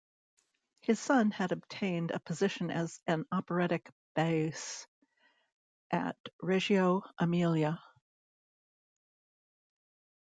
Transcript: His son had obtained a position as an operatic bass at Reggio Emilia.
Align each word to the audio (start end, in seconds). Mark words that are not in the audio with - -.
His 0.79 0.99
son 0.99 1.29
had 1.29 1.51
obtained 1.51 2.09
a 2.09 2.19
position 2.19 2.71
as 2.71 2.99
an 3.05 3.23
operatic 3.31 3.87
bass 4.15 4.87
at 5.91 6.17
Reggio 6.41 7.03
Emilia. 7.19 7.79